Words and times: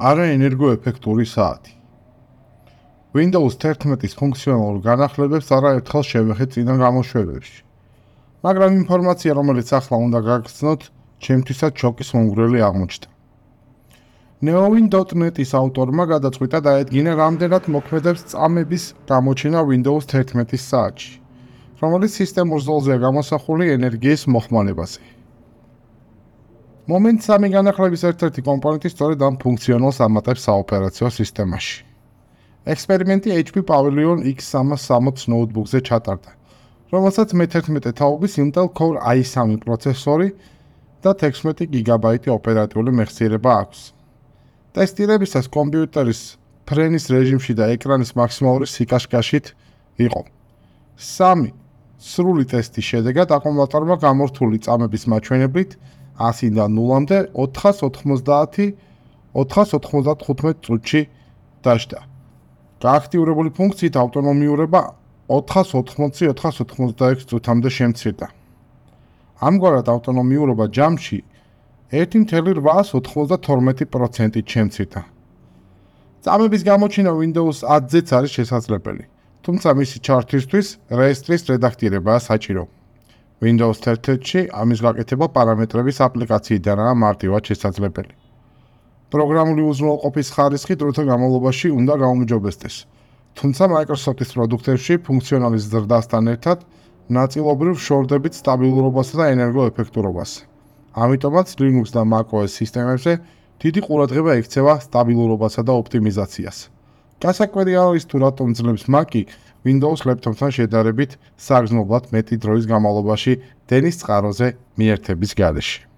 არა 0.00 0.26
ენერგოეფექტური 0.32 1.26
საათი. 1.28 1.74
Windows 3.12 3.58
11-ის 3.60 4.14
ფუნქციონალურ 4.16 4.78
განახლებებს 4.80 5.50
არაერთხელ 5.52 6.04
შევეხეთ 6.10 6.54
წინა 6.56 6.74
გამოშვებებში. 6.80 7.58
მაგრამ 8.40 8.70
ინფორმაცია, 8.80 9.32
რომელიც 9.36 9.68
ახლა 9.76 9.96
უნდა 10.06 10.20
გაგრძნოთ, 10.30 10.80
ჩემთვისაც 11.20 11.72
შოკის 11.84 12.08
მომგვრელი 12.16 12.58
აღმოჩნდა. 12.68 13.08
neowin.net-ის 14.40 15.50
ავტორმა 15.60 16.04
გადაწყვიტა 16.14 16.58
დაედგინა 16.64 17.12
რამდენად 17.20 17.64
მოქმედებს 17.76 18.22
წამების 18.32 18.84
გამოჩენა 19.04 19.60
Windows 19.68 20.04
11-ის 20.08 20.62
საათში, 20.64 21.12
რომელიც 21.84 22.12
სისტემურ 22.20 22.60
ზოლზეა 22.64 22.98
გამოსახული 23.04 23.64
ენერგიის 23.76 24.22
მოხმარებაზე. 24.32 25.19
მომენტ 26.88 27.20
სამი 27.20 27.48
განახლების 27.52 28.02
ერთ-ერთი 28.08 28.42
კომპონენტი 28.46 28.88
სწორედ 28.92 29.20
ამ 29.26 29.34
ფუნქციონალს 29.42 29.98
ამატებს 30.00 30.46
საოპერაციო 30.48 31.08
სისტემაში. 31.12 31.76
ექსპერიმენტი 32.72 33.30
HP 33.36 33.62
Pavilion 33.68 34.24
X360 34.24 35.28
ნოუთბუქზე 35.28 35.80
ჩატარდა, 35.84 36.30
რომელსაც 36.92 37.28
მე-11 37.36 37.92
თაობის 38.00 38.32
Intel 38.40 38.72
Core 38.72 38.96
i3 38.96 39.60
პროცესორი 39.60 40.28
და 41.04 41.10
16 41.20 41.68
გიგაბაიტი 41.68 42.28
ოპერატიული 42.32 42.90
მეხსიერება 42.96 43.50
აქვს. 43.60 43.80
ტესტირებისას 44.72 45.46
კომპიუტერის 45.52 46.20
ფრენის 46.64 47.04
რეჟიმში 47.12 47.52
და 47.60 47.64
ეკრანის 47.76 48.16
მაქსიმალური 48.16 48.66
სიკაშკაშით 48.72 49.46
იყო. 50.00 50.22
3 50.96 51.52
სრული 52.00 52.44
ტესტის 52.48 52.86
შედეგად 52.88 53.28
აკუმულატორმა 53.36 53.96
გამორთული 54.00 54.64
წამების 54.64 55.04
მაჩვენებლით 55.12 55.76
100-დან 56.20 56.70
0-მდე 56.76 57.18
490 57.34 58.76
495 59.34 60.62
წუთში 60.66 61.00
დაждდა. 61.64 62.00
გააქტიურებული 62.80 63.50
ფუნქციით 63.58 63.94
ავტონომიურობა 64.02 64.80
480-486 65.30 67.26
წუთამდე 67.30 67.70
შემცირდა. 67.78 68.26
ამგვარად 69.40 69.86
ავტონომიურობა 69.94 70.64
ჯამში 70.76 71.18
1.892%-ით 71.92 74.46
შემცირდა. 74.54 75.00
წამების 76.24 76.62
გამოჩენა 76.70 77.12
Windows 77.16 77.56
10-ზეც 77.64 78.08
არის 78.16 78.32
შესაძლებელი, 78.38 79.04
თუმცა 79.44 79.68
მისი 79.80 79.96
ჩართვისთვის 80.06 80.66
რეესტრის 81.00 81.42
რედაქტირებაა 81.50 82.20
საჭირო. 82.28 82.64
Windows 83.40 83.78
11-ში 83.80 84.40
ამის 84.52 84.80
გაკეთება 84.84 85.26
პარამეტრების 85.32 86.00
აპლიკაციიდანაა 86.06 86.96
მარტივად 87.02 87.42
შესაძლებელი. 87.50 88.12
პროგრამული 89.14 89.62
უზრუნველყოფის 89.64 90.28
ხარისხი 90.34 90.74
დროთა 90.82 91.02
განმავლობაში 91.10 91.68
უნდა 91.80 91.94
გაუმჯობესდეს. 92.02 92.76
თუმცა 93.40 93.64
Microsoft-ის 93.74 94.30
პროდუქტებში 94.36 94.94
ფუნქციონალის 95.06 95.64
ზრდასთან 95.72 96.24
ერთად 96.34 96.58
ნაწილობრივ 97.18 97.74
შორდებით 97.86 98.34
სტაბილურობასა 98.40 99.14
და 99.20 99.24
ენერგოეფექტურობას. 99.34 100.30
ამიტომაც 101.04 101.48
Linux 101.60 101.86
და 101.96 102.02
macOS 102.12 102.50
სისტემებზე 102.60 103.12
დიდი 103.62 103.80
ყურადღება 103.88 104.30
ექცევა 104.40 104.74
სტაბილურობასა 104.84 105.62
და 105.64 105.72
ოპტიმიზაციას. 105.80 106.58
გასაკვირი 107.20 107.74
არის 107.76 108.08
თუ 108.08 108.16
რატომ 108.24 108.54
ძლებს 108.56 108.84
Mac-ი 108.88 109.22
Windows 109.68 110.06
laptop-თან 110.08 110.54
შედარებით 110.56 111.18
საგრძნობლად 111.36 112.08
მეტი 112.16 112.40
დროის 112.40 112.64
განმავლობაში 112.70 113.36
დენის 113.68 114.00
წყაროზე 114.00 114.48
მიერთების 114.80 115.36
გარეშე. 115.36 115.89